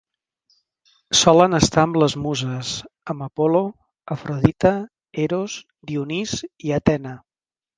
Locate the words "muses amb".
2.23-3.25